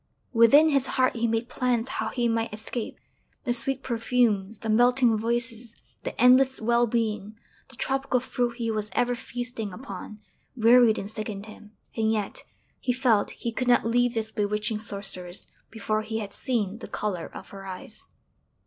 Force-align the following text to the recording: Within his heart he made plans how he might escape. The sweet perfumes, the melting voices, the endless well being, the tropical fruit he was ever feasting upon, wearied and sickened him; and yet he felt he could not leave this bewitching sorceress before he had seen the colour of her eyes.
Within 0.33 0.69
his 0.69 0.87
heart 0.97 1.15
he 1.15 1.27
made 1.27 1.47
plans 1.47 1.87
how 1.87 2.07
he 2.07 2.27
might 2.27 2.51
escape. 2.51 2.97
The 3.43 3.53
sweet 3.53 3.83
perfumes, 3.83 4.57
the 4.57 4.67
melting 4.67 5.15
voices, 5.15 5.75
the 6.01 6.19
endless 6.19 6.59
well 6.59 6.87
being, 6.87 7.37
the 7.69 7.75
tropical 7.75 8.19
fruit 8.19 8.57
he 8.57 8.71
was 8.71 8.89
ever 8.95 9.13
feasting 9.13 9.71
upon, 9.71 10.19
wearied 10.55 10.97
and 10.97 11.07
sickened 11.07 11.45
him; 11.45 11.73
and 11.95 12.11
yet 12.11 12.41
he 12.79 12.93
felt 12.93 13.29
he 13.29 13.51
could 13.51 13.67
not 13.67 13.85
leave 13.85 14.15
this 14.15 14.31
bewitching 14.31 14.79
sorceress 14.79 15.45
before 15.69 16.01
he 16.01 16.17
had 16.17 16.33
seen 16.33 16.79
the 16.79 16.87
colour 16.87 17.27
of 17.31 17.49
her 17.49 17.67
eyes. 17.67 18.07